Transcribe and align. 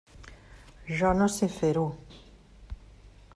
Jo 1.01 1.11
no 1.19 1.27
sé 1.35 1.51
fer-ho. 1.59 1.85